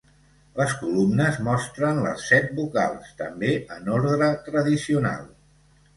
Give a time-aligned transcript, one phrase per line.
[0.59, 5.29] Les columnes mostren les set vocals, també en ordre tradicional.